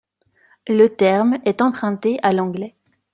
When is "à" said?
2.23-2.33